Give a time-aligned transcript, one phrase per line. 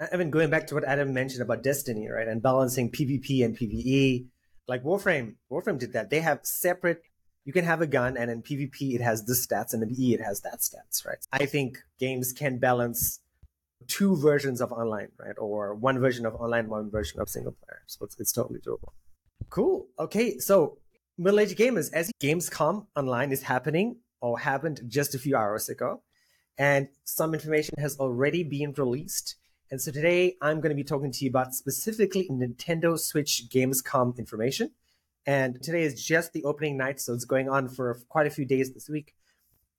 [0.00, 3.56] I mean, going back to what Adam mentioned about Destiny, right, and balancing PvP and
[3.56, 4.26] PvE,
[4.66, 6.08] like Warframe, Warframe did that.
[6.08, 7.02] They have separate.
[7.44, 10.14] You can have a gun, and in PvP it has this stats, and in PvE
[10.14, 11.18] it has that stats, right?
[11.32, 13.20] I think games can balance
[13.88, 17.82] two versions of online, right, or one version of online, one version of single player.
[17.86, 18.92] So it's, it's totally doable.
[19.50, 19.88] Cool.
[19.98, 20.78] Okay, so
[21.18, 26.02] middle aged gamers, as Gamescom online is happening or happened just a few hours ago,
[26.56, 29.36] and some information has already been released
[29.70, 34.18] and so today I'm going to be talking to you about specifically Nintendo Switch Gamescom
[34.18, 34.72] information.
[35.26, 38.44] And today is just the opening night, so it's going on for quite a few
[38.44, 39.14] days this week.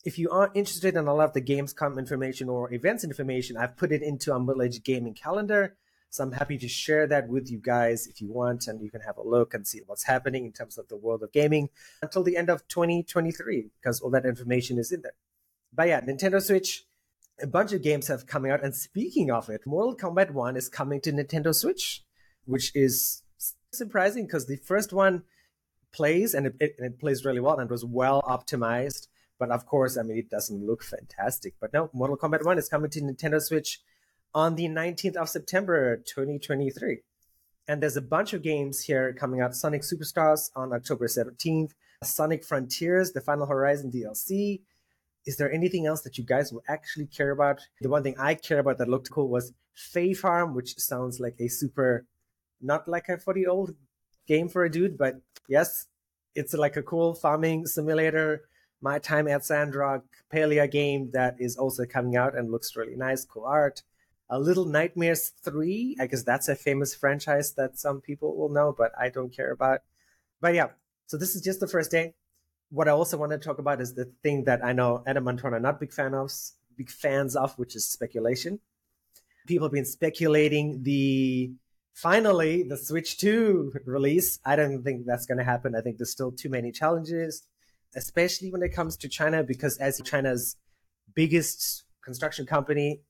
[0.05, 3.75] If you are interested in a lot of the Gamescom information or events information, I've
[3.75, 5.75] put it into our Middle Age Gaming calendar.
[6.09, 9.01] So I'm happy to share that with you guys if you want, and you can
[9.01, 11.69] have a look and see what's happening in terms of the world of gaming
[12.01, 15.13] until the end of 2023, because all that information is in there.
[15.73, 16.85] But yeah, Nintendo Switch
[17.41, 18.63] a bunch of games have coming out.
[18.63, 22.03] And speaking of it, Mortal Kombat 1 is coming to Nintendo Switch,
[22.45, 23.23] which is
[23.71, 25.23] surprising because the first one
[25.91, 29.07] plays and it, it, it, plays really well and was well optimized.
[29.39, 31.55] But of course, I mean, it doesn't look fantastic.
[31.59, 33.79] But no, Mortal Kombat 1 is coming to Nintendo Switch
[34.33, 36.99] on the 19th of September, 2023.
[37.67, 41.71] And there's a bunch of games here coming out Sonic Superstars on October 17th,
[42.03, 44.61] Sonic Frontiers, the Final Horizon DLC,
[45.25, 47.59] is there anything else that you guys will actually care about?
[47.81, 51.35] The one thing I care about that looked cool was Fae Farm, which sounds like
[51.39, 52.05] a super,
[52.61, 53.75] not like a 40 old
[54.27, 55.15] game for a dude, but
[55.47, 55.87] yes,
[56.35, 58.43] it's like a cool farming simulator.
[58.81, 63.25] My Time at Sandrock Palia game that is also coming out and looks really nice,
[63.25, 63.83] cool art.
[64.29, 68.73] A Little Nightmares 3, I guess that's a famous franchise that some people will know,
[68.75, 69.81] but I don't care about.
[70.39, 70.69] But yeah,
[71.05, 72.15] so this is just the first day
[72.71, 75.37] what I also want to talk about is the thing that I know Adam and
[75.37, 76.31] Ton are not big fan of,
[76.77, 78.59] big fans of, which is speculation.
[79.45, 81.51] People have been speculating the
[81.93, 84.39] finally the Switch 2 release.
[84.45, 85.75] I don't think that's going to happen.
[85.75, 87.43] I think there's still too many challenges,
[87.95, 90.55] especially when it comes to China, because as China's
[91.13, 93.01] biggest construction company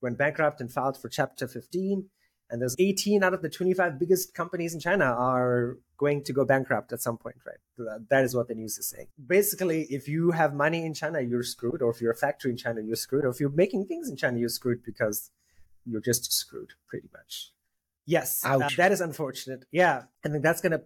[0.00, 2.08] went bankrupt and filed for Chapter 15,
[2.50, 6.44] and there's 18 out of the 25 biggest companies in China are going to go
[6.44, 7.98] bankrupt at some point, right?
[8.08, 9.08] That is what the news is saying.
[9.26, 12.56] Basically, if you have money in China, you're screwed, or if you're a factory in
[12.56, 15.30] China, you're screwed, or if you're making things in China, you're screwed because
[15.84, 17.52] you're just screwed, pretty much.
[18.04, 19.64] Yes, uh, that is unfortunate.
[19.72, 20.82] Yeah, I think that's going to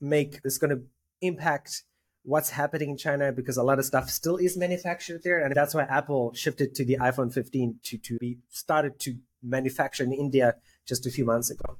[0.00, 0.82] make, it's going to
[1.20, 1.82] impact
[2.24, 5.44] what's happening in China because a lot of stuff still is manufactured there.
[5.44, 10.04] And that's why Apple shifted to the iPhone 15 to, to be started to manufacture
[10.04, 10.54] in India
[10.86, 11.78] just a few months ago.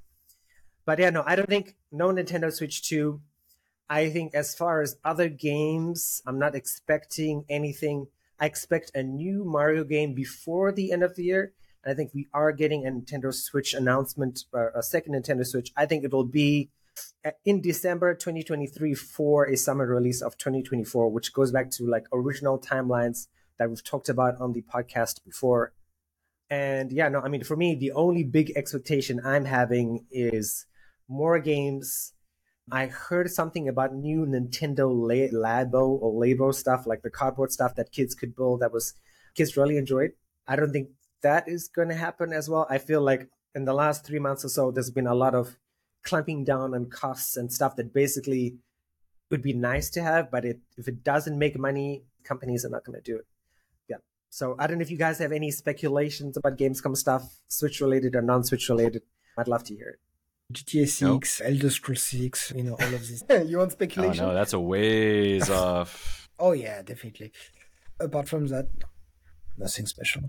[0.85, 3.21] But yeah, no, I don't think no Nintendo Switch 2.
[3.89, 8.07] I think as far as other games, I'm not expecting anything.
[8.41, 11.53] I expect a new Mario game before the end of the year.
[11.85, 15.73] And I think we are getting a Nintendo Switch announcement, uh, a second Nintendo Switch.
[15.77, 16.71] I think it will be
[17.25, 22.07] uh, in December 2023 for a summer release of 2024, which goes back to like
[22.13, 25.73] original timelines that we've talked about on the podcast before.
[26.53, 30.67] And yeah, no, I mean, for me, the only big expectation I'm having is
[31.09, 32.13] more games.
[32.71, 34.93] I heard something about new Nintendo
[35.33, 38.93] Labo or Labo stuff, like the cardboard stuff that kids could build that was
[39.35, 40.11] kids really enjoyed.
[40.47, 40.91] I don't think
[41.23, 42.67] that is going to happen as well.
[42.69, 45.57] I feel like in the last three months or so, there's been a lot of
[46.05, 48.59] clamping down on costs and stuff that basically
[49.31, 52.85] would be nice to have, but it, if it doesn't make money, companies are not
[52.85, 53.25] going to do it.
[54.33, 54.39] Yeah.
[54.39, 58.17] So I don't know if you guys have any speculations about Gamescom stuff, Switch related
[58.17, 59.03] or non Switch related.
[59.37, 59.99] I'd love to hear it.
[60.53, 61.25] GTA 6, nope.
[61.51, 63.25] Elder Scrolls 6, you know, all of this.
[63.47, 64.25] you want speculation?
[64.25, 66.29] Oh, no, that's a ways off.
[66.39, 67.33] Oh, yeah, definitely.
[68.01, 68.69] Apart from that,
[69.57, 70.23] nothing special.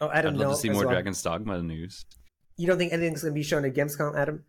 [0.00, 0.94] Oh, Adam, I'd love no, to see more well.
[0.94, 2.04] Dragon's Dogma news.
[2.56, 4.44] You don't think anything's going to be shown at Gamescom, Adam?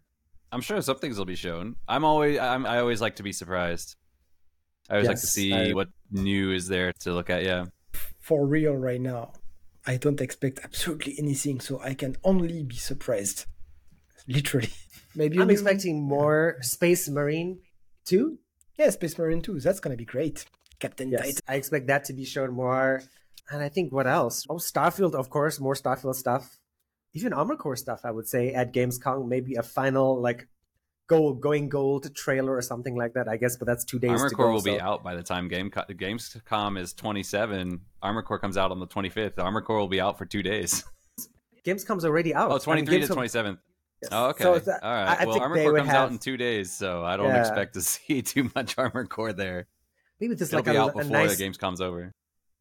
[0.52, 1.76] I'm sure some things will be shown.
[1.88, 3.96] I'm always, I'm, I always like to be surprised.
[4.90, 5.74] I always yes, like to see I...
[5.74, 7.44] what new is there to look at.
[7.44, 7.66] Yeah.
[8.20, 9.34] For real, right now,
[9.86, 13.46] I don't expect absolutely anything, so I can only be surprised.
[14.28, 14.70] Literally.
[15.16, 17.60] Maybe I'm expecting more Space Marine
[18.06, 18.38] 2.
[18.78, 19.60] Yeah, Space Marine 2.
[19.60, 20.46] That's going to be great.
[20.80, 21.40] Captain yes, Titan.
[21.48, 23.02] I expect that to be shown more.
[23.50, 24.46] And I think what else?
[24.50, 26.58] Oh, Starfield, of course, more Starfield stuff.
[27.14, 29.28] Even Armor Core stuff, I would say, at Gamescom.
[29.28, 30.48] Maybe a final, like,
[31.08, 34.30] go going gold trailer or something like that, I guess, but that's two days Armor
[34.30, 34.74] Core go, will so.
[34.74, 37.82] be out by the time Game Gamescom is 27.
[38.02, 39.38] Armor Core comes out on the 25th.
[39.38, 40.84] Armor Core will be out for two days.
[41.66, 42.52] Gamescom's already out.
[42.52, 43.58] Oh, 23 I mean, to 27th.
[44.02, 44.10] Yes.
[44.12, 44.44] Oh, okay.
[44.44, 45.20] So that, uh, All right.
[45.20, 45.98] I, I well, Armor Core comes have...
[45.98, 47.42] out in two days, so I don't yeah.
[47.42, 49.68] expect to see too much Armor Core there.
[50.20, 52.14] Maybe this It'll like be a, out before a nice, the comes over.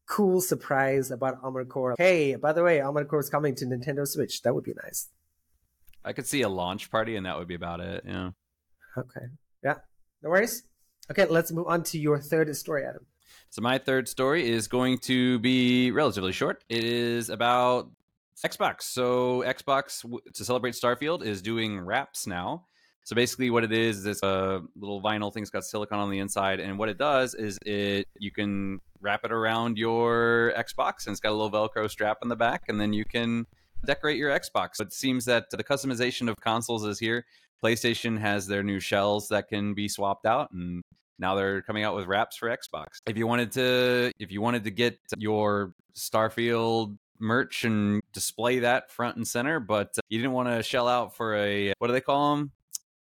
[0.07, 1.95] Cool surprise about Armor Core.
[1.97, 4.41] Hey, by the way, Armor Core is coming to Nintendo Switch.
[4.41, 5.07] That would be nice.
[6.03, 8.03] I could see a launch party, and that would be about it.
[8.07, 8.31] Yeah.
[8.97, 9.25] Okay.
[9.63, 9.75] Yeah.
[10.21, 10.63] No worries.
[11.09, 13.05] Okay, let's move on to your third story, Adam.
[13.49, 16.63] So my third story is going to be relatively short.
[16.69, 17.89] It is about
[18.45, 18.83] Xbox.
[18.83, 22.65] So Xbox to celebrate Starfield is doing wraps now.
[23.03, 26.19] So basically, what it is is it's a little vinyl thing's got silicon on the
[26.19, 31.13] inside, and what it does is it you can wrap it around your Xbox, and
[31.13, 33.47] it's got a little Velcro strap on the back, and then you can
[33.85, 34.71] decorate your Xbox.
[34.77, 37.25] But it seems that the customization of consoles is here.
[37.63, 40.83] PlayStation has their new shells that can be swapped out, and
[41.19, 42.87] now they're coming out with wraps for Xbox.
[43.05, 48.89] If you wanted to, if you wanted to get your Starfield merch and display that
[48.89, 51.93] front and center, but uh, you didn't want to shell out for a what do
[51.93, 52.51] they call them?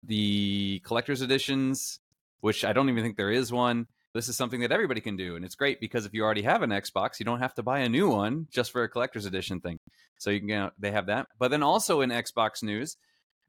[0.03, 1.99] The collector's editions,
[2.41, 3.87] which I don't even think there is one.
[4.13, 6.63] This is something that everybody can do, and it's great because if you already have
[6.63, 9.59] an Xbox, you don't have to buy a new one just for a collector's edition
[9.59, 9.77] thing.
[10.17, 11.27] So you can you know, they have that.
[11.37, 12.97] But then also in Xbox news,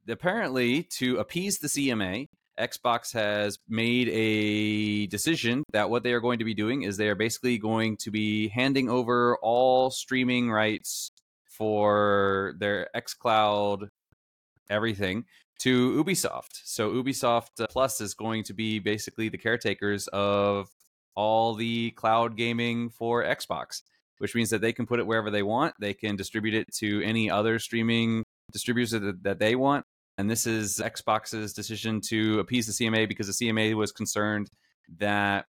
[0.06, 2.26] apparently to appease the CMA,
[2.58, 7.08] Xbox has made a decision that what they are going to be doing is they
[7.08, 11.10] are basically going to be handing over all streaming rights
[11.48, 13.88] for their xCloud
[14.68, 15.24] everything
[15.60, 16.60] to Ubisoft.
[16.64, 20.68] So Ubisoft uh, Plus is going to be basically the caretakers of
[21.14, 23.82] all the cloud gaming for Xbox,
[24.18, 25.74] which means that they can put it wherever they want.
[25.78, 29.84] They can distribute it to any other streaming distributors that, that they want.
[30.18, 34.48] And this is Xbox's decision to appease the CMA because the CMA was concerned
[34.98, 35.46] that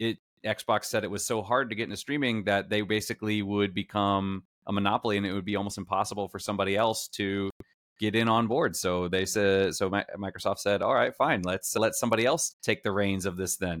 [0.00, 3.74] it Xbox said it was so hard to get into streaming that they basically would
[3.74, 7.50] become a monopoly and it would be almost impossible for somebody else to
[7.98, 8.76] get in on board.
[8.76, 11.42] So they said so Microsoft said, "All right, fine.
[11.42, 13.80] Let's let somebody else take the reins of this then."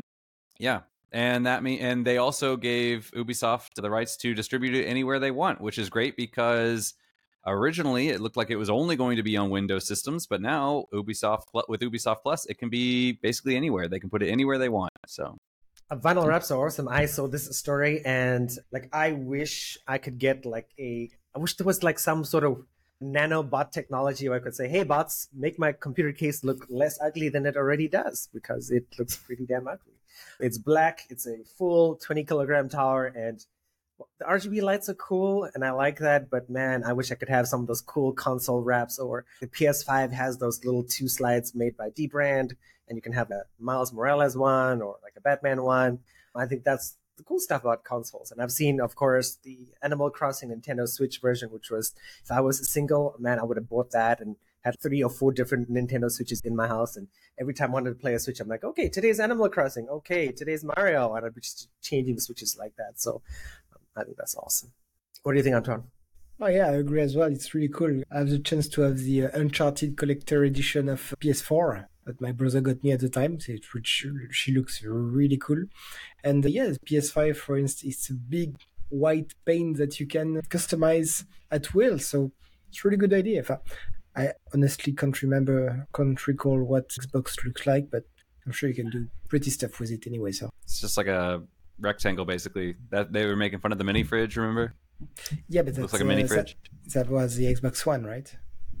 [0.58, 0.80] Yeah.
[1.10, 5.30] And that mean and they also gave Ubisoft the rights to distribute it anywhere they
[5.30, 6.94] want, which is great because
[7.46, 10.84] originally it looked like it was only going to be on Windows systems, but now
[10.92, 13.88] Ubisoft with Ubisoft Plus, it can be basically anywhere.
[13.88, 14.92] They can put it anywhere they want.
[15.06, 15.38] So
[15.90, 16.88] uh, vinyl wraps are awesome.
[16.88, 21.56] I saw this story and like I wish I could get like a I wish
[21.56, 22.64] there was like some sort of
[23.02, 27.28] nanobot technology where I could say, "Hey bots, make my computer case look less ugly
[27.28, 29.94] than it already does because it looks pretty damn ugly."
[30.40, 31.02] It's black.
[31.08, 33.44] It's a full 20 kilogram tower and
[34.18, 37.28] the RGB lights are cool and I like that, but man, I wish I could
[37.28, 41.54] have some of those cool console wraps or the PS5 has those little two slides
[41.54, 42.52] made by Dbrand
[42.88, 46.00] and you can have a Miles Morales one or like a Batman one.
[46.34, 48.30] I think that's the cool stuff about consoles.
[48.30, 51.92] And I've seen, of course, the Animal Crossing Nintendo Switch version, which was,
[52.24, 55.32] if I was single, man, I would have bought that and had three or four
[55.32, 56.96] different Nintendo Switches in my house.
[56.96, 59.88] And every time I wanted to play a Switch, I'm like, okay, today's Animal Crossing.
[59.88, 61.14] Okay, today's Mario.
[61.14, 63.00] And I'd be just changing the Switches like that.
[63.00, 63.20] So
[63.96, 64.72] I think that's awesome.
[65.22, 65.84] What do you think, Antoine?
[66.40, 67.32] Oh yeah, I agree as well.
[67.32, 68.02] It's really cool.
[68.12, 72.32] I have the chance to have the uh, Uncharted Collector Edition of PS4 that my
[72.32, 73.38] brother got me at the time,
[73.74, 75.64] which she looks really cool.
[76.24, 78.56] And uh, yes, PS5, for instance, it's a big
[78.88, 81.98] white paint that you can customize at will.
[81.98, 82.32] So
[82.70, 83.44] it's really good idea.
[84.16, 88.04] I, I honestly can't remember, can't recall what Xbox looks like, but
[88.46, 90.32] I'm sure you can do pretty stuff with it anyway.
[90.32, 91.42] So it's just like a
[91.78, 92.76] rectangle basically.
[92.88, 94.34] That they were making fun of the mini fridge.
[94.38, 94.74] Remember?
[95.48, 96.56] Yeah, but that looks like a mini uh, fridge.
[96.86, 98.34] That, that, was the Xbox One, right?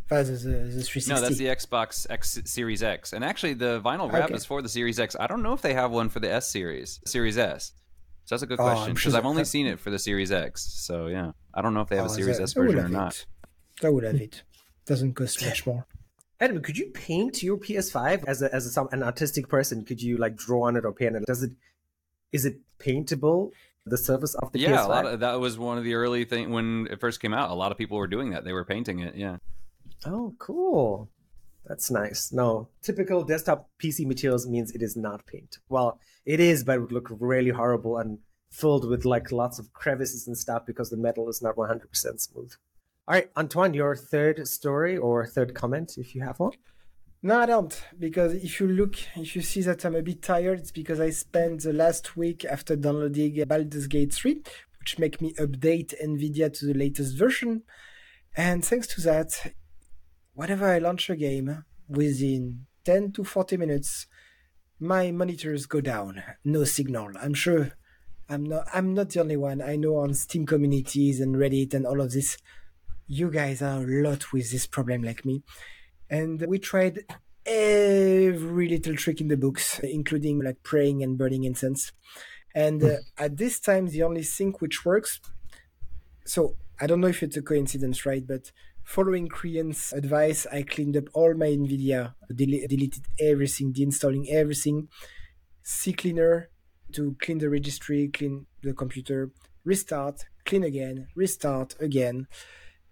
[0.08, 1.12] That the, the 360.
[1.12, 3.12] No, that's the Xbox X Series X.
[3.12, 4.34] And actually, the vinyl wrap okay.
[4.34, 5.14] is for the Series X.
[5.20, 7.72] I don't know if they have one for the S series, Series S.
[8.24, 10.32] So that's a good oh, question because oh, I've only seen it for the Series
[10.32, 10.62] X.
[10.62, 12.88] So yeah, I don't know if they have oh, a Series that, S version or
[12.88, 13.26] not.
[13.82, 14.42] That would have it.
[14.86, 15.86] Doesn't cost much more.
[16.40, 19.84] Adam, could you paint your PS5 as a, as a, some, an artistic person?
[19.84, 21.24] Could you like draw on it or paint it?
[21.26, 21.52] Does it
[22.32, 23.52] is it paintable?
[23.84, 24.84] The surface of the yeah, PS5?
[24.84, 27.50] a lot of, that was one of the early things when it first came out.
[27.50, 29.16] A lot of people were doing that; they were painting it.
[29.16, 29.38] Yeah.
[30.04, 31.10] Oh, cool.
[31.66, 32.32] That's nice.
[32.32, 35.58] No, typical desktop PC materials means it is not paint.
[35.68, 38.18] Well, it is, but it would look really horrible and
[38.50, 41.82] filled with like lots of crevices and stuff because the metal is not 100%
[42.20, 42.52] smooth.
[43.06, 46.52] All right, Antoine, your third story or third comment, if you have one.
[47.22, 47.82] No, I don't.
[47.98, 51.10] Because if you look, if you see that I'm a bit tired, it's because I
[51.10, 54.42] spent the last week after downloading Baldur's Gate 3,
[54.78, 57.62] which make me update NVIDIA to the latest version.
[58.36, 59.52] And thanks to that,
[60.38, 64.06] whenever I launch a game, within 10 to 40 minutes,
[64.78, 66.22] my monitors go down.
[66.44, 67.10] No signal.
[67.20, 67.72] I'm sure
[68.28, 69.60] I'm not I'm not the only one.
[69.60, 72.38] I know on Steam communities and Reddit and all of this,
[73.08, 75.42] you guys are a lot with this problem like me
[76.08, 77.00] and we tried
[77.44, 81.90] every little trick in the books, including like praying and burning incense.
[82.54, 85.20] And uh, at this time, the only thing which works.
[86.24, 88.24] So I don't know if it's a coincidence, right?
[88.24, 88.52] But
[88.88, 94.88] following Kriyan's advice, I cleaned up all my NVIDIA, del- deleted everything, deinstalling everything,
[95.62, 96.46] CCleaner
[96.94, 99.30] to clean the registry, clean the computer,
[99.62, 102.28] restart, clean again, restart again,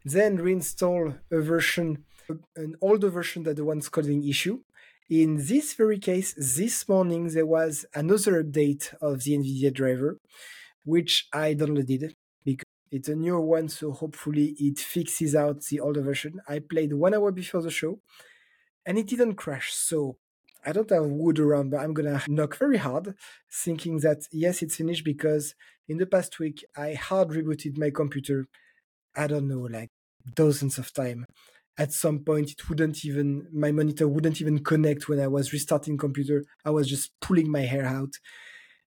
[0.04, 2.04] then reinstall a version,
[2.56, 4.58] an older version than the one's causing issue.
[5.08, 10.18] In this very case, this morning there was another update of the NVIDIA driver,
[10.84, 12.12] which I downloaded
[12.44, 16.40] because it's a newer one, so hopefully it fixes out the older version.
[16.48, 18.00] I played one hour before the show
[18.84, 20.16] and it didn't crash, so
[20.64, 23.14] I don't have wood around, but I'm gonna knock very hard,
[23.52, 25.54] thinking that yes, it's finished because
[25.88, 28.46] in the past week I hard rebooted my computer.
[29.16, 29.90] I don't know, like
[30.34, 31.26] dozens of time.
[31.78, 35.98] At some point, it wouldn't even my monitor wouldn't even connect when I was restarting
[35.98, 36.44] computer.
[36.64, 38.14] I was just pulling my hair out.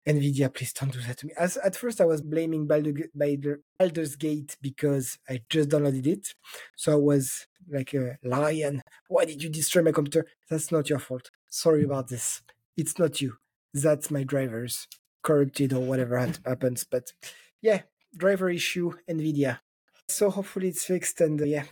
[0.06, 1.32] Nvidia, please don't do that to me.
[1.38, 6.34] As at first, I was blaming Baldur's Gate because I just downloaded it,
[6.76, 8.82] so I was like a lion.
[9.08, 10.26] Why did you destroy my computer?
[10.48, 11.30] That's not your fault.
[11.48, 12.42] Sorry about this.
[12.76, 13.36] It's not you.
[13.74, 14.88] That's my drivers
[15.22, 16.84] corrupted or whatever happens.
[16.84, 17.12] But
[17.60, 17.82] yeah,
[18.16, 19.60] driver issue, Nvidia.
[20.08, 21.64] So hopefully it's fixed and uh, yeah,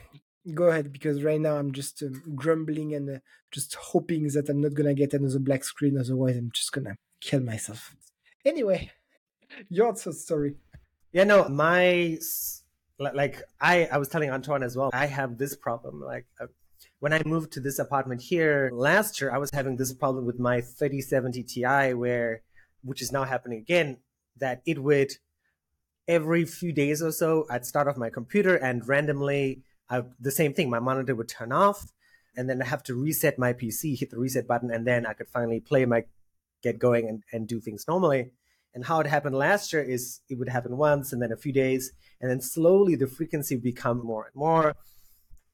[0.55, 3.19] go ahead because right now I'm just um, grumbling and uh,
[3.51, 5.99] just hoping that I'm not gonna get another black screen.
[5.99, 7.97] Otherwise, I'm just gonna kill myself.
[8.49, 8.91] Anyway,
[9.69, 10.55] your story.
[11.13, 12.19] Yeah, no, my
[12.99, 14.91] like I I was telling Antoine as well.
[14.95, 16.01] I have this problem.
[16.01, 16.47] Like uh,
[17.01, 20.39] when I moved to this apartment here last year, I was having this problem with
[20.39, 22.43] my 3070 Ti, where
[22.83, 23.99] which is now happening again.
[24.39, 25.13] That it would
[26.07, 30.55] every few days or so, I'd start off my computer and randomly, I, the same
[30.55, 30.71] thing.
[30.71, 31.93] My monitor would turn off,
[32.35, 35.13] and then I have to reset my PC, hit the reset button, and then I
[35.13, 36.05] could finally play my
[36.63, 38.31] get going and, and do things normally.
[38.79, 41.53] And how it happened last year is it would happen once and then a few
[41.53, 44.77] days, and then slowly the frequency would become more and more.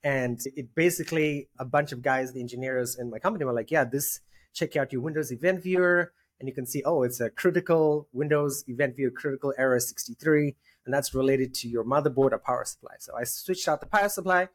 [0.03, 3.85] And it basically, a bunch of guys, the engineers in my company were like, yeah,
[3.85, 4.21] this,
[4.53, 6.13] check out your Windows event viewer.
[6.39, 10.55] And you can see, oh, it's a critical Windows event viewer critical error 63.
[10.85, 12.97] And that's related to your motherboard or power supply.
[12.99, 14.49] So I switched out the power supply,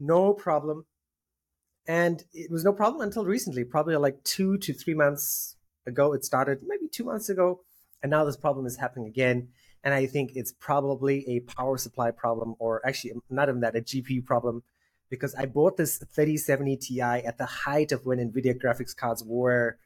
[0.00, 0.86] no problem.
[1.86, 5.54] And it was no problem until recently, probably like two to three months
[5.86, 7.60] ago it started, maybe two months ago,
[8.04, 9.48] and now this problem is happening again.
[9.82, 13.80] And I think it's probably a power supply problem, or actually not even that, a
[13.80, 14.62] GPU problem,
[15.08, 19.78] because I bought this 3070 Ti at the height of when NVIDIA graphics cards were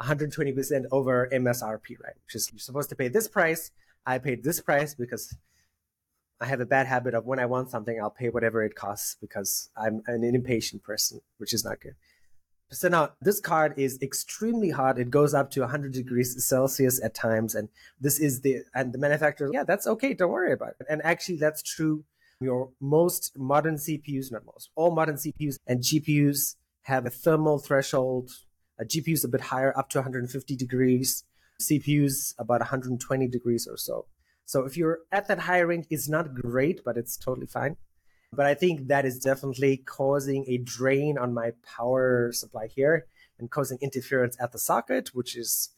[0.00, 2.14] 120% over MSRP, right?
[2.26, 3.70] Which is you're supposed to pay this price.
[4.04, 5.34] I paid this price because
[6.42, 9.16] I have a bad habit of when I want something, I'll pay whatever it costs
[9.18, 11.94] because I'm an impatient person, which is not good.
[12.72, 14.98] So now this card is extremely hot.
[14.98, 17.68] It goes up to 100 degrees Celsius at times, and
[18.00, 19.50] this is the and the manufacturer.
[19.52, 20.14] Yeah, that's okay.
[20.14, 20.86] Don't worry about it.
[20.88, 22.04] And actually, that's true.
[22.40, 28.30] Your most modern CPUs, not most, all modern CPUs and GPUs have a thermal threshold.
[28.80, 31.24] A GPU is a bit higher, up to 150 degrees.
[31.60, 34.06] CPUs about 120 degrees or so.
[34.44, 37.76] So if you're at that higher range, it's not great, but it's totally fine.
[38.32, 43.06] But I think that is definitely causing a drain on my power supply here
[43.38, 45.70] and causing interference at the socket, which is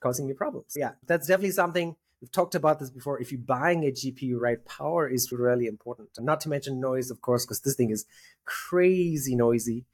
[0.00, 0.74] causing me problems.
[0.76, 3.20] Yeah, that's definitely something we've talked about this before.
[3.20, 6.10] If you're buying a GPU, right, power is really important.
[6.18, 8.04] Not to mention noise, of course, because this thing is
[8.44, 9.84] crazy noisy.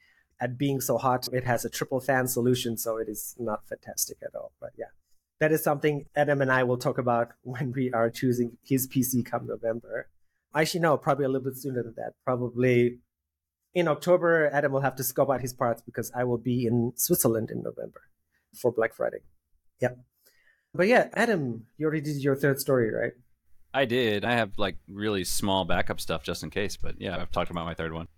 [0.41, 4.19] At being so hot, it has a triple fan solution, so it is not fantastic
[4.23, 4.53] at all.
[4.61, 4.93] But yeah,
[5.41, 9.25] that is something Adam and I will talk about when we are choosing his PC
[9.25, 10.09] come November.
[10.55, 12.12] Actually, no, probably a little bit sooner than that.
[12.25, 12.99] Probably
[13.75, 16.93] in October, Adam will have to scope out his parts because I will be in
[16.97, 18.02] Switzerland in November
[18.61, 19.19] for Black Friday.
[19.81, 19.90] Yeah.
[20.75, 23.12] But yeah, Adam, you already did your third story, right?
[23.73, 24.25] I did.
[24.25, 27.67] I have like really small backup stuff just in case, but yeah, I've talked about
[27.67, 28.09] my third one.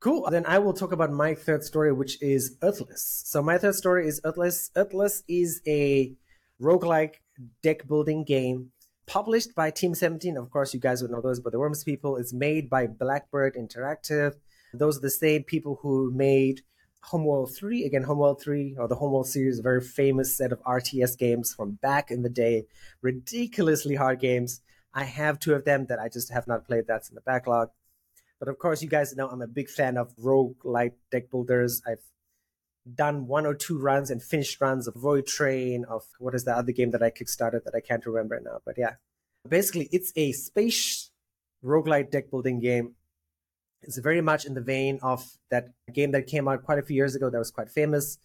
[0.00, 0.28] Cool.
[0.30, 3.22] Then I will talk about my third story, which is Earthless.
[3.26, 4.70] So my third story is Earthless.
[4.76, 6.14] Earthless is a
[6.60, 7.16] roguelike
[7.62, 8.70] deck building game
[9.06, 10.36] published by Team 17.
[10.36, 13.54] Of course, you guys would know those, but the Worms people is made by Blackbird
[13.56, 14.34] Interactive.
[14.72, 16.62] Those are the same people who made
[17.02, 17.84] Homeworld 3.
[17.84, 21.72] Again, Homeworld 3 or the Homeworld series, a very famous set of RTS games from
[21.82, 22.64] back in the day.
[23.02, 24.60] Ridiculously hard games.
[24.92, 26.86] I have two of them that I just have not played.
[26.86, 27.68] That's in the backlog.
[28.38, 31.82] But of course, you guys know I'm a big fan of roguelite deck builders.
[31.86, 32.02] I've
[32.92, 36.56] done one or two runs and finished runs of Void Train, of what is the
[36.56, 38.60] other game that I kickstarted that I can't remember now.
[38.64, 38.94] But yeah,
[39.48, 41.10] basically, it's a space
[41.64, 42.94] roguelite deck building game.
[43.82, 46.96] It's very much in the vein of that game that came out quite a few
[46.96, 48.18] years ago that was quite famous,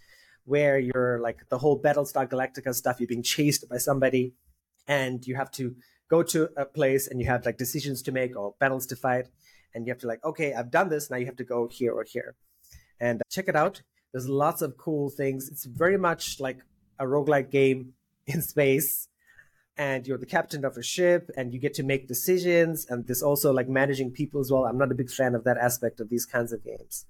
[0.46, 4.34] where you're like the whole Battlestar Galactica stuff, you're being chased by somebody,
[4.88, 5.76] and you have to
[6.10, 9.28] go to a place and you have like decisions to make or battles to fight.
[9.74, 11.10] and you have to like, okay, I've done this.
[11.10, 12.36] Now you have to go here or here,
[13.00, 13.82] and uh, check it out.
[14.12, 15.50] There's lots of cool things.
[15.50, 16.60] It's very much like
[17.00, 17.94] a roguelike game
[18.28, 19.08] in space.
[19.78, 22.86] And you're the captain of a ship and you get to make decisions.
[22.90, 24.66] And there's also like managing people as well.
[24.66, 27.06] I'm not a big fan of that aspect of these kinds of games.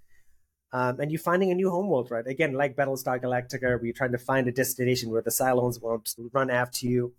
[0.72, 2.28] Um, and you're finding a new homeworld right?
[2.28, 6.14] Again like battlestar galactica where you're trying to find a destination where the cylons won't
[6.32, 7.14] run after you.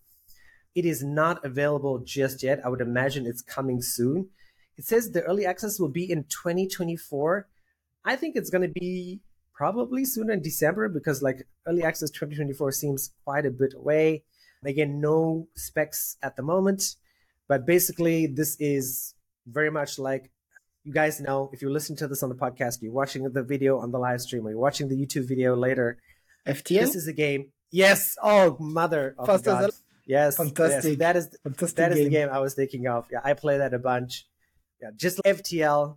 [0.76, 2.60] It is not available just yet.
[2.64, 4.28] I would imagine it's coming soon.
[4.76, 7.48] It says the early access will be in 2024
[8.04, 9.20] i think it's going to be
[9.60, 14.06] probably sooner in december because like early access 2024 seems quite a bit away
[14.64, 16.96] Again, no specs at the moment,
[17.48, 19.14] but basically, this is
[19.46, 20.30] very much like
[20.84, 23.78] you guys know if you listen to this on the podcast, you're watching the video
[23.78, 25.98] on the live stream, or you're watching the YouTube video later.
[26.46, 26.80] FTL?
[26.80, 27.52] This is a game.
[27.70, 28.16] Yes.
[28.22, 29.70] Oh, mother of Fast God.
[30.06, 30.36] Yes.
[30.36, 30.90] Fantastic.
[30.90, 30.98] Yes.
[30.98, 32.04] That is Fantastic that is game.
[32.04, 33.06] the game I was thinking of.
[33.10, 34.26] Yeah, I play that a bunch.
[34.82, 35.96] Yeah, just like FTL,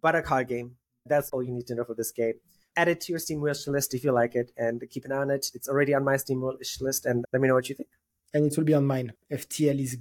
[0.00, 0.76] but a card game.
[1.04, 2.34] That's all you need to know for this game.
[2.78, 5.16] Add it to your Steam wish list if you like it, and keep an eye
[5.16, 5.50] on it.
[5.52, 7.88] It's already on my Steam wish list, and let me know what you think.
[8.32, 9.14] And it will be on mine.
[9.32, 9.98] FTL is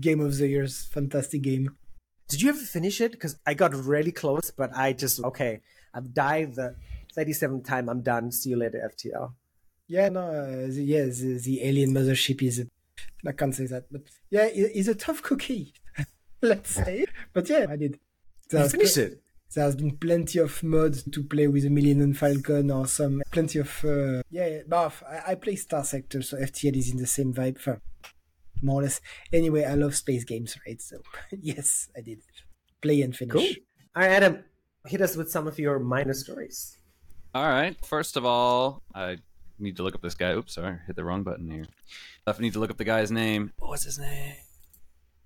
[0.00, 0.84] game of the years.
[0.84, 1.76] Fantastic game.
[2.28, 3.12] Did you ever finish it?
[3.12, 5.60] Because I got really close, but I just okay.
[5.92, 6.76] I've died the
[7.14, 7.88] thirty-seventh time.
[7.88, 8.30] I'm done.
[8.30, 9.32] See you later, FTL.
[9.88, 12.64] Yeah, no, uh, the, yeah, the, the alien mothership is.
[13.26, 15.74] I can't say that, but yeah, it, it's a tough cookie.
[16.42, 17.06] Let's say.
[17.32, 17.98] But yeah, I did.
[18.52, 19.23] You finished it.
[19.52, 23.84] There's been plenty of mods to play with a Millennium Falcon or some plenty of
[23.84, 24.46] uh, yeah.
[24.46, 27.80] yeah but I, I play Star Sector, so FTL is in the same vibe, for
[28.62, 29.00] more or less.
[29.32, 30.80] Anyway, I love space games, right?
[30.80, 30.98] So
[31.30, 32.20] yes, I did
[32.82, 33.32] play and finish.
[33.32, 33.42] Cool.
[33.96, 34.44] All right, Adam,
[34.86, 36.78] hit us with some of your minor stories.
[37.34, 37.76] All right.
[37.84, 39.18] First of all, I
[39.58, 40.32] need to look up this guy.
[40.32, 41.66] Oops, sorry, hit the wrong button here.
[42.26, 43.52] I need to look up the guy's name.
[43.58, 44.34] What's his name?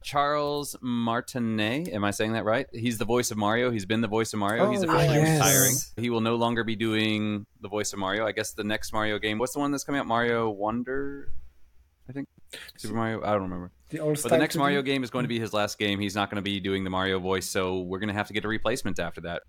[0.02, 1.88] Charles Martinet.
[1.88, 2.66] Am I saying that right?
[2.72, 3.70] He's the voice of Mario.
[3.70, 4.66] He's been the voice of Mario.
[4.66, 5.38] Oh, He's officially yes.
[5.38, 5.74] retiring.
[6.04, 8.26] He will no longer be doing the voice of Mario.
[8.26, 9.38] I guess the next Mario game.
[9.38, 10.06] What's the one that's coming out?
[10.06, 11.32] Mario Wonder.
[12.08, 12.28] I think
[12.76, 13.22] Super Mario.
[13.22, 13.70] I don't remember.
[13.90, 15.98] The But the next Mario game is going to be his last game.
[15.98, 18.32] He's not going to be doing the Mario voice, so we're going to have to
[18.32, 19.42] get a replacement after that.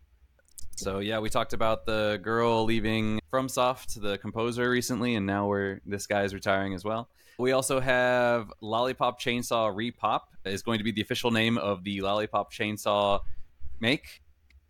[0.80, 5.82] So yeah, we talked about the girl leaving FromSoft, the composer, recently, and now we're
[5.86, 7.10] this guy is retiring as well.
[7.38, 12.00] We also have Lollipop Chainsaw Repop is going to be the official name of the
[12.02, 13.20] Lollipop Chainsaw
[13.82, 14.22] make.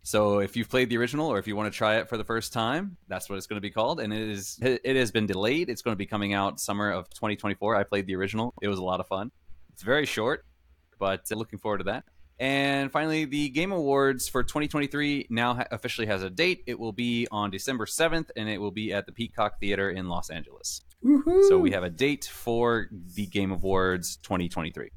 [0.02, 2.24] So if you've played the original or if you want to try it for the
[2.24, 4.00] first time, that's what it's going to be called.
[4.00, 5.68] And it is it has been delayed.
[5.68, 7.76] It's going to be coming out summer of 2024.
[7.76, 8.52] I played the original.
[8.60, 9.30] It was a lot of fun.
[9.72, 10.44] It's very short,
[10.98, 12.04] but looking forward to that.
[12.40, 16.64] And finally, the Game Awards for 2023 now ha- officially has a date.
[16.66, 20.08] It will be on December 7th, and it will be at the Peacock Theater in
[20.08, 20.80] Los Angeles.
[21.04, 21.46] Woohoo!
[21.50, 24.90] So we have a date for the Game Awards 2023.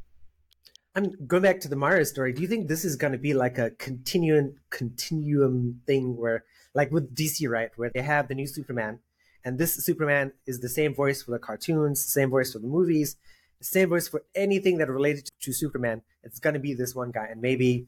[0.95, 2.31] I'm going back to the Mario story.
[2.31, 6.91] Do you think this is going to be like a continuum continuum thing where, like
[6.91, 8.99] with DC, right, where they have the new Superman,
[9.43, 13.17] and this Superman is the same voice for the cartoons, same voice for the movies,
[13.59, 16.03] the same voice for anything that related to Superman.
[16.23, 17.87] It's going to be this one guy, and maybe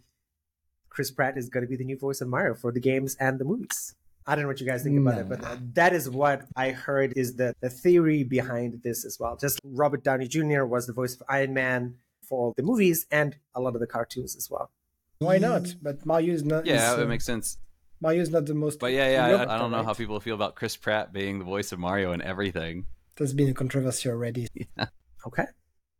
[0.89, 3.39] Chris Pratt is going to be the new voice of Mario for the games and
[3.39, 3.95] the movies.
[4.27, 6.71] I don't know what you guys think about it, but uh, that is what I
[6.71, 9.37] heard is the, the theory behind this as well.
[9.37, 10.63] Just Robert Downey Jr.
[10.63, 13.87] was the voice of Iron Man for all the movies and a lot of the
[13.87, 14.71] cartoons as well.
[15.19, 15.75] Why not?
[15.81, 16.65] But Mario is not.
[16.65, 17.57] Yeah, is, that makes sense.
[18.01, 18.79] Mario is not the most.
[18.79, 19.85] But yeah, yeah, I, I don't know right?
[19.85, 22.85] how people feel about Chris Pratt being the voice of Mario and everything.
[23.17, 24.47] There's been a controversy already.
[25.27, 25.45] Okay.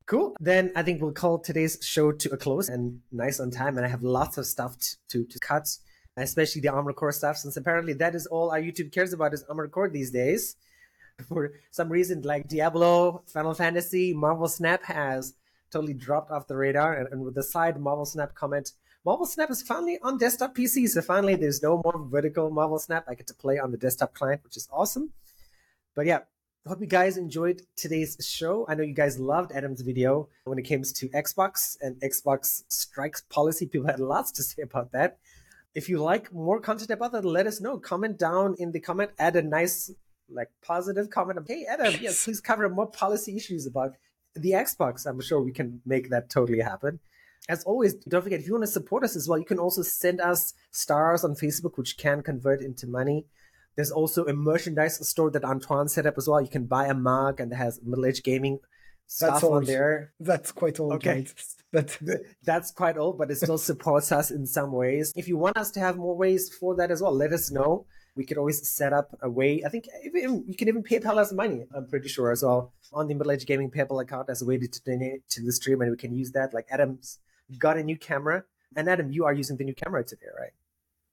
[0.06, 0.36] Cool.
[0.40, 3.78] Then I think we'll call today's show to a close and nice on time.
[3.78, 4.76] And I have lots of stuff
[5.10, 5.68] to, to cut,
[6.16, 9.44] especially the Armored Core stuff, since apparently that is all our YouTube cares about is
[9.50, 10.58] Armored Core these days.
[11.28, 15.34] For some reason, like Diablo, Final Fantasy, Marvel Snap has
[15.72, 16.94] totally dropped off the radar.
[16.94, 18.74] And, and with the side Marvel Snap comment,
[19.06, 20.88] Marvel Snap is finally on desktop PC.
[20.88, 23.06] So finally, there's no more vertical Marvel Snap.
[23.08, 25.14] I get to play on the desktop client, which is awesome.
[25.96, 26.20] But yeah,
[26.68, 28.66] hope you guys enjoyed today's show.
[28.68, 33.22] I know you guys loved Adam's video when it comes to Xbox and Xbox strikes
[33.30, 33.68] policy.
[33.68, 35.20] People had lots to say about that.
[35.76, 37.78] If you like more content about that, let us know.
[37.78, 39.92] Comment down in the comment, add a nice,
[40.28, 41.38] like, positive comment.
[41.38, 43.94] of, Hey, Adam, yes, please cover more policy issues about
[44.36, 45.06] the Xbox.
[45.06, 47.00] I'm sure we can make that totally happen.
[47.48, 49.84] As always, don't forget, if you want to support us as well, you can also
[49.84, 53.28] send us stars on Facebook, which can convert into money.
[53.76, 56.42] There's also a merchandise store that Antoine set up as well.
[56.42, 58.60] You can buy a mug and it has middle age gaming
[59.08, 59.66] stuff on old.
[59.68, 60.14] there.
[60.20, 61.10] That's quite old, Okay.
[61.10, 61.34] right?
[61.72, 61.98] But
[62.44, 65.12] That's quite old, but it still supports us in some ways.
[65.16, 67.86] If you want us to have more ways for that as well, let us know.
[68.16, 69.62] We could always set up a way.
[69.66, 71.66] I think even, you can even PayPal us money.
[71.76, 74.58] I'm pretty sure as well on the Middle Age Gaming PayPal account as a way
[74.58, 76.54] to donate to the stream, and we can use that.
[76.54, 77.20] Like Adam's
[77.60, 78.46] got a new camera
[78.78, 80.54] And Adam, you are using the new camera today, right?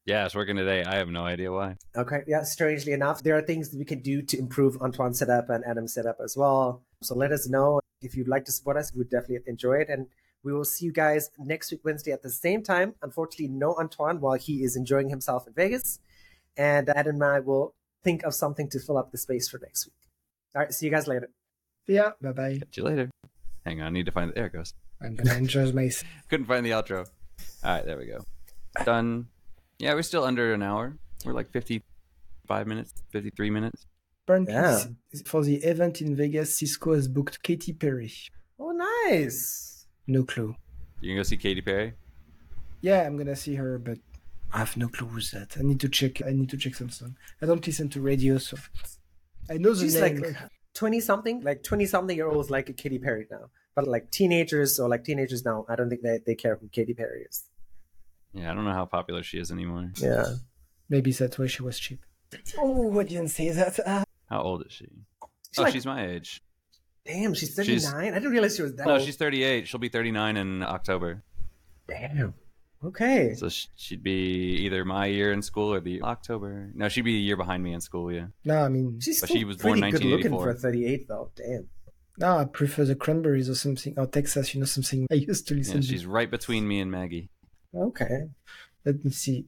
[0.05, 0.83] Yeah, it's working today.
[0.83, 1.77] I have no idea why.
[1.97, 2.23] Okay.
[2.27, 2.43] Yeah.
[2.43, 5.95] Strangely enough, there are things that we can do to improve Antoine's setup and Adam's
[5.95, 6.83] setup as well.
[7.03, 8.93] So let us know if you'd like to support us.
[8.95, 9.89] We'd definitely enjoy it.
[9.89, 10.09] And
[10.43, 12.95] we will see you guys next week, Wednesday at the same time.
[13.01, 16.01] Unfortunately, no Antoine while he is enjoying himself in Vegas.
[16.57, 19.87] And Adam and I will think of something to fill up the space for next
[19.87, 19.95] week.
[20.57, 20.73] All right.
[20.73, 21.31] See you guys later.
[21.87, 22.59] Yeah, bye bye.
[22.59, 23.11] Catch you later.
[23.65, 24.33] Hang on, I need to find.
[24.35, 24.75] There it goes.
[25.01, 26.11] I'm gonna enjoy myself.
[26.29, 27.07] Couldn't find the outro.
[27.65, 28.25] All right, there we go.
[28.85, 29.27] Done.
[29.83, 30.97] Yeah, we're still under an hour.
[31.25, 33.87] We're like fifty-five minutes, fifty-three minutes.
[34.25, 34.79] Apparently, Yeah.
[35.27, 38.13] for the event in Vegas, Cisco has booked Katy Perry.
[38.61, 39.87] Oh, nice.
[40.07, 40.55] No clue.
[41.01, 41.95] You can go see Katy Perry.
[42.81, 43.99] Yeah, I'm gonna see her, but
[44.53, 45.57] I have no clue who's that.
[45.59, 46.23] I need to check.
[46.25, 47.17] I need to check some song.
[47.41, 48.57] I don't listen to radio, so
[49.51, 50.21] I know the She's name.
[50.23, 50.37] like
[50.75, 53.51] 20 something, like 20 something year olds like a Katy Perry now.
[53.75, 56.95] But like teenagers or like teenagers now, I don't think they, they care who Katy
[56.95, 57.45] Perry is.
[58.35, 59.91] Yeah, I don't know how popular she is anymore.
[59.97, 60.27] Yeah.
[60.89, 62.01] Maybe that's why she was cheap.
[62.59, 63.79] Oh, I didn't say that.
[63.87, 64.05] Ah.
[64.29, 64.87] How old is she?
[64.87, 66.43] She's oh, like- she's my age.
[67.05, 67.79] Damn, she's 39?
[67.81, 68.89] She's- I didn't realize she was that old.
[68.89, 69.03] No, old.
[69.05, 69.67] she's 38.
[69.69, 71.25] She'll be 39 in October.
[71.89, 72.35] Damn.
[72.85, 73.35] Okay.
[73.35, 76.71] So she'd be either my year in school or the October.
[76.75, 78.11] No, she'd be a year behind me in school.
[78.13, 78.27] Yeah.
[78.45, 80.55] No, I mean, She's But still she was born pretty good looking 1984.
[80.55, 81.31] for 38 though.
[81.37, 81.69] Damn.
[82.19, 84.55] no, I prefer the Cranberries or something, or Texas.
[84.55, 85.87] You know, something I used to listen Yeah, to.
[85.87, 87.29] she's right between me and Maggie.
[87.75, 88.29] Okay.
[88.85, 89.47] Let me see.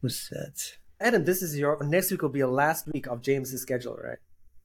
[0.00, 0.76] Who's that?
[1.00, 4.18] Adam, this is your next week will be your last week of James's schedule, right?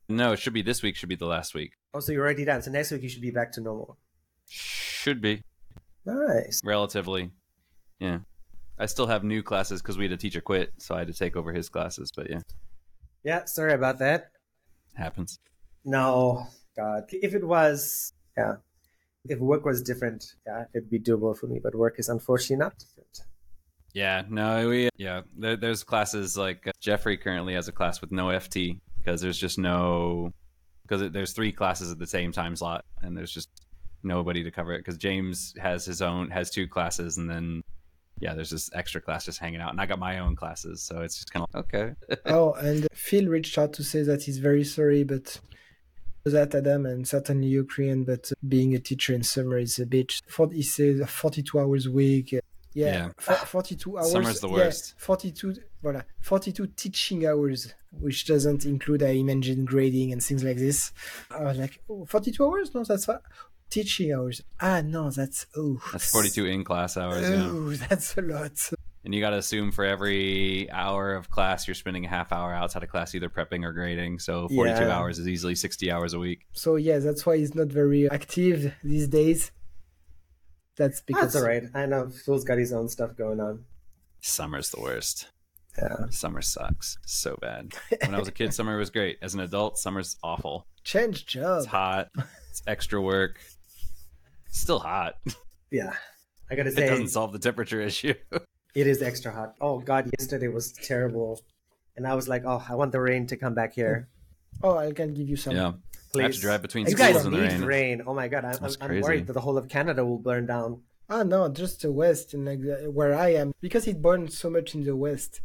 [0.08, 0.96] No, it should be this week.
[0.96, 1.74] Should be the last week.
[1.94, 2.62] Oh, so you're already done.
[2.62, 3.98] So next week you should be back to normal.
[4.48, 5.44] Should be
[6.06, 6.62] Nice.
[6.64, 7.32] relatively.
[8.00, 8.20] Yeah.
[8.78, 11.14] I still have new classes because we had a teacher quit, so I had to
[11.14, 12.12] take over his classes.
[12.16, 12.40] But yeah,
[13.24, 14.32] Yeah, sorry about that.
[14.96, 15.40] happens.
[15.86, 17.04] No, God.
[17.10, 18.56] If it was, yeah.
[19.30, 21.60] If work was different, yeah, it'd be doable for me.
[21.64, 23.22] But work is unfortunately not different.
[23.94, 25.22] Yeah, no, we yeah.
[25.38, 29.38] There, there's classes like uh, Jeffrey currently has a class with no FT because there's
[29.38, 30.34] just no
[30.84, 33.50] because there's three classes at the same time slot and there's just
[34.04, 37.64] nobody to cover it because James has his own has two classes and then
[38.20, 41.02] yeah, there's this extra class just hanging out and I got my own classes so
[41.02, 41.94] it's just kind of okay.
[42.26, 45.40] oh, and Phil reached out to say that he's very sorry, but
[46.26, 50.22] that Adam and certainly Ukraine, but being a teacher in summer is a bitch.
[50.28, 52.32] For, he says 42 hours a week.
[52.32, 52.42] Yeah,
[52.74, 53.10] Yeah.
[53.18, 54.12] fo- 42 hours.
[54.12, 54.94] Summer's the yeah, worst.
[54.98, 60.92] 42, voilà, 42 teaching hours, which doesn't include, I imagine, grading and things like this.
[61.32, 62.74] I was like, oh, 42 hours?
[62.76, 63.18] No, that's fine.
[63.72, 64.42] Teaching hours.
[64.60, 65.80] Ah, no, that's, oh.
[65.92, 67.48] That's 42 in class hours, yeah.
[67.50, 68.52] Oh, that's a lot.
[69.06, 72.54] And you got to assume for every hour of class you're spending a half hour
[72.54, 74.20] outside of class either prepping or grading.
[74.20, 74.90] So 42 Yeah.
[74.98, 76.46] hours is easily 60 hours a week.
[76.52, 79.52] So yeah, that's why he's not very active these days.
[80.78, 81.64] That's because That's all right.
[81.74, 83.64] I know Phil's got his own stuff going on.
[84.22, 85.28] Summer's the worst.
[85.78, 86.08] Yeah.
[86.10, 87.74] Summer sucks so bad.
[88.02, 89.18] When I was a kid, summer was great.
[89.22, 90.68] As an adult, summer's awful.
[90.84, 91.60] change job.
[91.60, 92.10] It's hot.
[92.50, 93.40] It's extra work.
[94.48, 95.16] It's still hot.
[95.72, 95.94] Yeah.
[96.52, 98.14] I gotta say, It doesn't solve the temperature issue.
[98.76, 99.56] it is extra hot.
[99.62, 101.42] Oh God, yesterday was terrible,
[101.96, 104.08] and I was like, oh, I want the rain to come back here.
[104.62, 105.56] Oh, I can give you some.
[105.56, 105.72] yeah.
[106.12, 106.20] Please.
[106.22, 107.64] I have to drive between You schools guys in the need rain.
[107.64, 108.02] rain.
[108.06, 110.82] Oh my God, I'm, I'm, I'm worried that the whole of Canada will burn down.
[111.08, 114.50] Ah no, just the west and like the, where I am because it burns so
[114.50, 115.40] much in the west.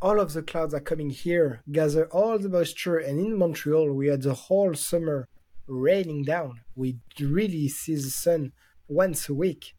[0.00, 4.06] All of the clouds are coming here, gather all the moisture, and in Montreal we
[4.08, 5.26] had the whole summer
[5.66, 6.60] raining down.
[6.76, 8.52] We really see the sun
[8.86, 9.74] once a week.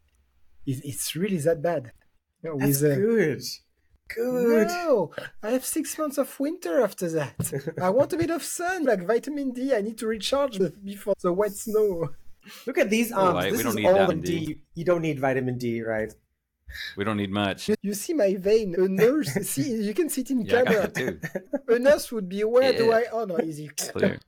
[0.65, 1.91] It, it's really that bad.
[2.57, 3.41] That's With, uh, good.
[4.15, 4.67] Good.
[4.67, 7.35] No, I have six months of winter after that.
[7.81, 9.73] I want a bit of sun, like vitamin D.
[9.73, 12.09] I need to recharge before the wet snow.
[12.67, 13.45] Look at these Oh, arms.
[13.45, 14.39] I- we this don't is need all the vitamin D.
[14.39, 14.45] D.
[14.51, 16.13] You, you don't need vitamin D, right?
[16.97, 17.69] We don't need much.
[17.69, 19.33] You, you see my vein, a nurse.
[19.49, 21.13] see, you can see it in Yeah, I got camera.
[21.13, 21.19] too.
[21.69, 23.05] A nurse would be where do I?
[23.11, 23.69] Oh no, easy.
[23.69, 24.19] Clear.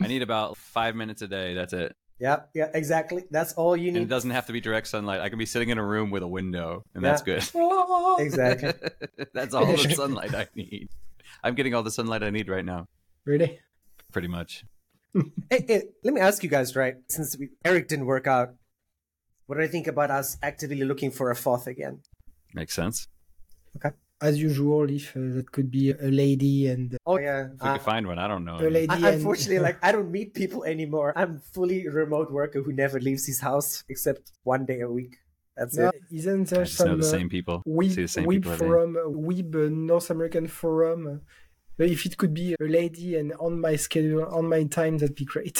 [0.00, 1.54] I need about five minutes a day.
[1.54, 1.94] That's it.
[2.22, 3.24] Yeah, yeah, exactly.
[3.32, 5.20] That's all you And it doesn't have to be direct sunlight.
[5.20, 7.42] I can be sitting in a room with a window, and that's good.
[8.20, 8.72] Exactly.
[9.34, 10.88] that's all the sunlight I need.
[11.42, 12.86] I'm getting all the sunlight I need right now,
[13.24, 13.58] Really?
[14.12, 14.64] pretty much.
[15.50, 16.94] Hey, hey, let me ask you guys, right?
[17.08, 18.54] Since we, Eric didn't work out,
[19.46, 22.02] what do I think about us actively looking for a fourth again?
[22.54, 23.08] Makes sense.
[24.28, 27.40] As usual, if uh, that could be a lady and Oh yeah.
[27.54, 28.56] If we Uh, could find one, I don't know.
[28.56, 28.88] a lady.
[28.90, 31.08] I, and, unfortunately, like I don't meet people anymore.
[31.20, 34.22] I'm fully remote worker who never leaves his house except
[34.54, 35.14] one day a week.
[35.56, 36.02] That's No, it.
[36.20, 37.56] isn't I there just know some the uh, same people.
[37.66, 38.70] Weeb, See the same Weeb people every day.
[38.70, 41.00] forum, uh, Weeb uh, North American forum?
[41.80, 45.16] uh, if it could be a lady and on my schedule, on my time, that'd
[45.24, 45.58] be great.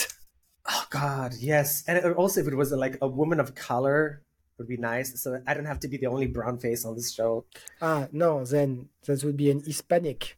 [0.65, 1.83] Oh God, yes.
[1.87, 4.21] And also, if it was like a woman of color,
[4.57, 5.21] would be nice.
[5.21, 7.45] So I don't have to be the only brown face on this show.
[7.81, 10.37] Ah, no, then that would be an Hispanic.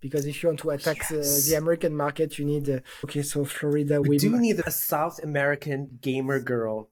[0.00, 1.44] Because if you want to attack Yes.
[1.44, 2.68] the, the American market, you need.
[2.68, 6.90] Uh, okay, so Florida We do need a South American gamer girl.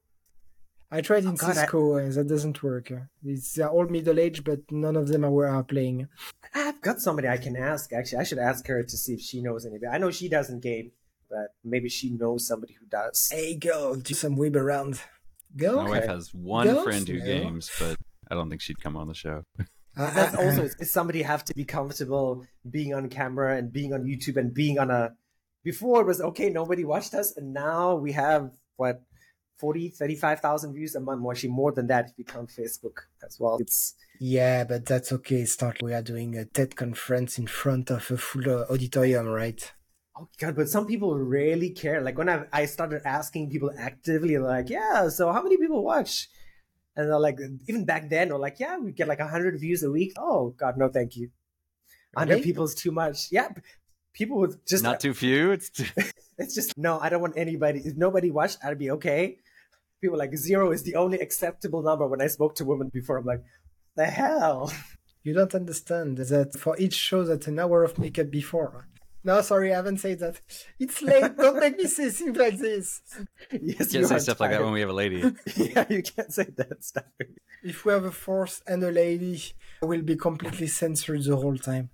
[0.90, 2.90] I tried in Oh, God, I- Cisco, and that doesn't work.
[3.24, 6.08] It's, all middle aged, but none of them are, are playing.
[6.54, 7.92] I've got somebody I can ask.
[7.92, 9.88] Actually, I should ask her to see if she knows anybody.
[9.94, 10.92] I know she doesn't game,
[11.30, 13.28] but maybe she knows somebody who does.
[13.30, 15.00] Hey, girl, do some whip around.
[15.56, 15.82] Go.
[15.82, 17.96] My wife has one Girls friend who games, but
[18.30, 19.44] I don't think she'd come on the show.
[19.94, 23.92] Uh, That's uh, also is somebody have to be comfortable being on camera and being
[23.92, 25.12] on YouTube and being on a.
[25.64, 29.02] Before it was okay, nobody watched us, and now we have what
[29.58, 31.22] 40, 35,000 views a month.
[31.30, 33.58] Actually, more than that if you count Facebook as well.
[33.60, 35.44] It's Yeah, but that's okay.
[35.44, 35.82] Start.
[35.82, 39.72] We are doing a TED conference in front of a full uh, auditorium, right?
[40.14, 42.01] Oh god, but some people really care.
[42.03, 46.29] Like when I I started asking people actively, like, yeah, so how many people watch?
[46.94, 49.90] And they're like, even back then, they're like, yeah, we get like hundred views a
[49.90, 50.12] week.
[50.18, 51.31] Oh god, no, thank you.
[52.16, 52.44] Hundred Really?
[52.44, 53.29] people is too much.
[53.31, 53.48] Yeah,
[54.12, 55.53] people would just Not too few.
[55.53, 55.87] It's too...
[56.38, 57.81] It's just no, I don't want anybody.
[57.85, 59.38] If nobody watched, I'd be okay.
[60.01, 62.07] People like zero is the only acceptable number.
[62.07, 63.44] When I spoke to women before, I'm like,
[63.96, 64.72] the hell.
[65.22, 68.88] You don't understand that for each show, that's an hour of makeup before.
[69.24, 70.40] No, sorry, I haven't said that.
[70.80, 71.37] It's late.
[71.37, 73.02] don't make me say things like this.
[73.52, 75.20] yes, You you can't say are stuff like that when we have a lady.
[75.56, 77.04] yeah, you can't say that stuff.
[77.62, 79.40] If we have a force and a lady,
[79.80, 81.90] we'll be completely censored the whole time.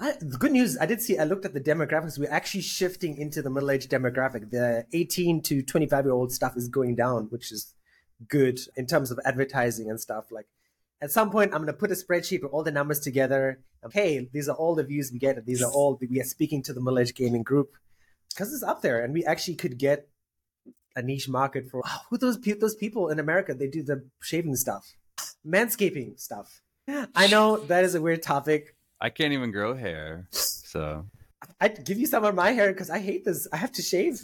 [0.00, 1.18] I, the good news, I did see.
[1.18, 2.18] I looked at the demographics.
[2.18, 4.50] We're actually shifting into the middle-aged demographic.
[4.50, 7.74] The 18 to 25-year-old stuff is going down, which is
[8.28, 10.26] good in terms of advertising and stuff.
[10.30, 10.46] Like,
[11.00, 13.60] at some point, I'm going to put a spreadsheet with all the numbers together.
[13.84, 15.44] Okay, these are all the views we get.
[15.46, 17.74] These are all we are speaking to the middle-aged gaming group
[18.30, 20.08] because it's up there, and we actually could get
[20.96, 23.54] a niche market for oh, who those pe- those people in America.
[23.54, 24.94] They do the shaving stuff,
[25.46, 26.60] manscaping stuff.
[27.14, 28.74] I know that is a weird topic.
[29.00, 31.06] I can't even grow hair, so
[31.60, 33.46] I'd give you some of my hair because I hate this.
[33.52, 34.20] I have to shave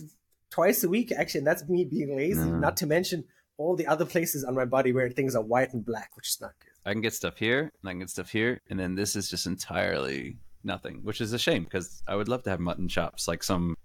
[0.50, 2.40] twice a week, actually, and that's me being lazy.
[2.40, 2.60] Mm.
[2.60, 3.24] Not to mention
[3.56, 6.40] all the other places on my body where things are white and black, which is
[6.40, 6.73] not good.
[6.86, 9.28] I can get stuff here and I can get stuff here, and then this is
[9.28, 13.28] just entirely nothing, which is a shame because I would love to have mutton chops
[13.28, 13.76] like some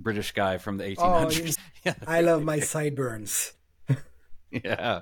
[0.00, 1.58] British guy from the 1800s.
[1.84, 3.52] yeah, I love my sideburns.
[4.50, 5.00] yeah.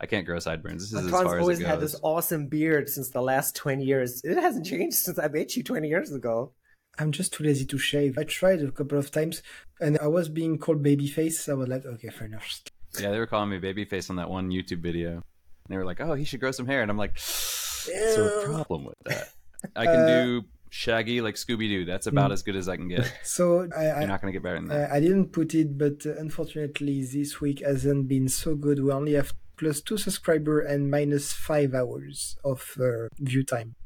[0.00, 0.82] I can't grow sideburns.
[0.82, 3.54] This is as Antoine's far as always it had this awesome beard since the last
[3.54, 4.20] 20 years.
[4.24, 6.52] It hasn't changed since I met you 20 years ago.
[6.98, 8.18] I'm just too lazy to shave.
[8.18, 9.42] I tried a couple of times
[9.80, 11.48] and I was being called babyface.
[11.48, 12.62] I was like, okay, fair enough.
[12.98, 15.22] Yeah, they were calling me babyface on that one YouTube video.
[15.64, 18.40] And they were like, "Oh, he should grow some hair," and I'm like, "Is there
[18.40, 19.28] a problem with that?"
[19.76, 21.84] I can Uh, do Shaggy like Scooby Doo.
[21.84, 23.12] That's about as good as I can get.
[23.22, 24.90] So I, You're not gonna get better than that.
[24.90, 28.82] I, I didn't put it, but uh, unfortunately, this week hasn't been so good.
[28.82, 33.76] We only have plus two subscriber and minus five hours of uh, view time.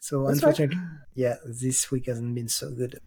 [0.00, 0.58] So That's right.
[0.58, 0.78] unfortunately,
[1.14, 2.98] yeah, this week hasn't been so good.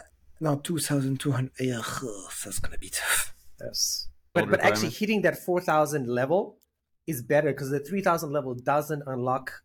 [0.42, 1.52] No, 2,200.
[1.60, 2.04] Ugh,
[2.44, 3.34] that's going to be tough.
[3.62, 4.08] Yes.
[4.40, 6.58] But, but actually hitting that 4,000 level
[7.08, 9.64] is better because the 3,000 level doesn't unlock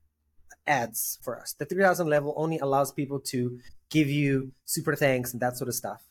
[0.66, 1.54] ads for us.
[1.58, 3.58] The 3,000 level only allows people to
[3.90, 6.02] give you super thanks and that sort of stuff.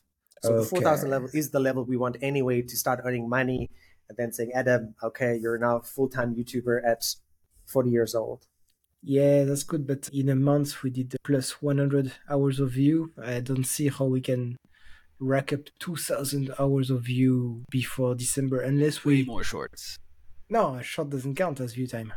[0.41, 3.69] So the 4,000 level is the level we want anyway to start earning money
[4.09, 7.03] and then saying, Adam, okay, you're now a full-time YouTuber at
[7.65, 8.45] 40 years old.
[9.01, 9.87] Yeah, that's good.
[9.87, 13.11] But in a month, we did plus 100 hours of view.
[13.21, 14.57] I don't see how we can
[15.19, 19.25] rack up 2,000 hours of view before December unless Way we.
[19.25, 19.97] more shorts.
[20.49, 22.13] No, a short doesn't count as view time.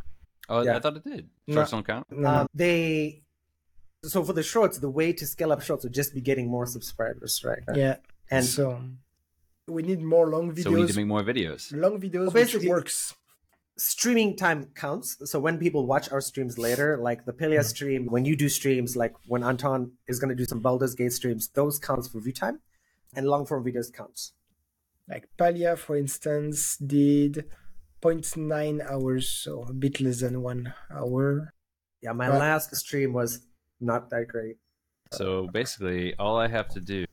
[0.48, 0.76] Oh, Yeah.
[0.76, 1.28] I thought it did.
[1.46, 1.54] No.
[1.54, 2.06] Shorts don't count.
[2.10, 3.22] No, Um, they,
[4.04, 6.66] so for the shorts, the way to scale up shorts would just be getting more
[6.66, 7.62] subscribers, right?
[7.74, 7.96] Yeah.
[8.30, 8.80] And so
[9.68, 10.62] we need more long videos.
[10.64, 11.72] So we need to make more videos.
[11.72, 13.14] long videos, Well, which basically- works.
[13.78, 15.18] streaming time counts.
[15.30, 18.96] So when people watch our streams later, like the Palia stream, when you do streams,
[18.96, 22.32] like when Anton is going to do some Baldur's Gate streams, those counts for view
[22.32, 22.60] time,
[23.16, 24.32] and long form videos counts.
[25.08, 27.44] Like Palia, for instance, did
[28.02, 31.52] 0.9 hours, so a bit less than one hour.
[32.02, 32.38] Yeah, my Right.
[32.38, 33.46] last stream was
[33.80, 34.56] not that great.
[35.12, 37.04] So basically, all I have to do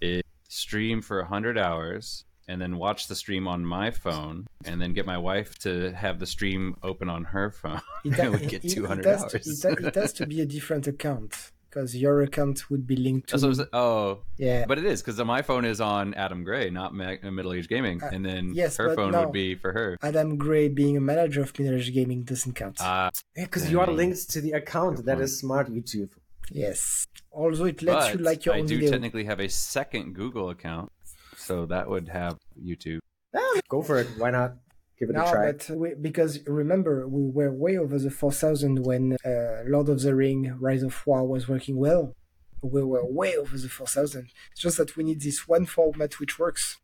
[0.00, 4.92] is stream for 100 hours and then watch the stream on my phone, and then
[4.92, 7.80] get my wife to have the stream open on her phone.
[8.04, 9.60] It, and we it- get it- two it hundred has dollars.
[9.60, 13.28] to- It, it has to be a different account because your account would be linked
[13.28, 13.32] to.
[13.34, 13.68] That's what I'm saying.
[13.72, 17.52] Oh, yeah, but it is because my phone is on Adam Gray, not Ma- Middle
[17.52, 19.22] Age Gaming, Uh, and then yes, her phone no.
[19.24, 19.96] would be for her.
[20.02, 22.76] Adam Gray being a manager of Middle Age Gaming doesn't count.
[22.80, 24.96] Ah, Yeah, because you are linked to the account.
[24.96, 25.24] Good That point.
[25.24, 26.10] is smart, YouTube.
[26.50, 27.06] yes.
[27.30, 28.90] Also, it lets but you like your I own do video.
[28.90, 30.90] technically have a second Google account,
[31.36, 32.98] so that would have YouTube.
[33.34, 34.08] Ah, go for it.
[34.18, 34.56] Why not?
[35.00, 35.52] Give it No, a try.
[35.52, 40.14] but we, because remember, we were way over the 4000 when uh, Lord of the
[40.14, 42.14] Ring Rise of War was working well.
[42.62, 44.28] We were way over the 4000.
[44.52, 46.76] It's just that we need this one format which works.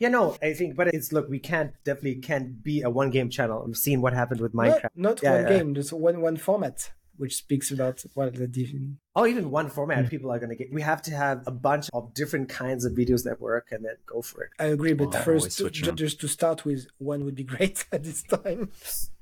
[0.00, 3.28] Yeah, no, I think, but it's look, we can't definitely can't be a one game
[3.30, 3.64] channel.
[3.68, 4.88] I've seen what happened with Not, Minecraft.
[4.96, 5.48] not Yeah, one yeah.
[5.58, 8.96] game, just one one format, which speaks about what the different.
[9.16, 10.10] Oh, even one format, Hmm.
[10.14, 10.68] people are going to get.
[10.78, 13.96] We have to have a bunch of different kinds of videos that work, and then
[14.14, 14.50] go for it.
[14.58, 16.80] I agree, but Well, always first, ju- just to start with,
[17.12, 18.70] one would be great at this time.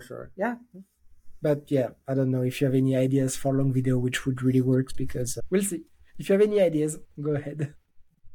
[0.07, 0.31] Sure.
[0.37, 0.57] Yeah.
[1.41, 4.43] But yeah, I don't know if you have any ideas for long video which would
[4.43, 5.83] really work because uh, we'll see.
[6.19, 7.75] If you have any ideas, go ahead.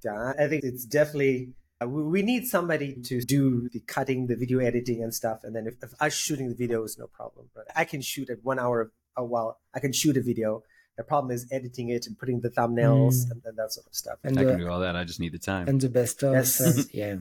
[0.05, 1.35] Yeah, I think it's definitely.
[1.81, 5.39] uh, We we need somebody to do the cutting, the video editing, and stuff.
[5.45, 8.29] And then if, if us shooting the video is no problem, but I can shoot
[8.29, 9.59] at one hour a while.
[9.73, 10.63] I can shoot a video.
[10.97, 13.31] The problem is editing it and putting the thumbnails Mm.
[13.31, 14.19] and, and that sort of stuff.
[14.23, 14.95] And I uh, can do all that.
[14.95, 16.87] I just need the time and the best of Yes.
[16.93, 17.15] yeah.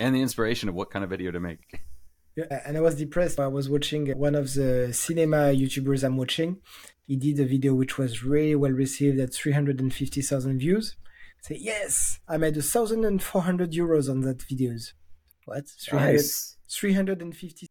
[0.00, 1.80] and the inspiration of what kind of video to make.
[2.36, 3.38] Yeah, and I was depressed.
[3.38, 6.58] I was watching one of the cinema YouTubers I'm watching.
[7.06, 10.96] He did a video which was really well received at 350,000 views.
[11.42, 14.94] Say, yes, I made 1,400 euros on that videos.
[15.44, 15.68] What?
[15.68, 16.56] 300, Nice.
[16.68, 17.66] 350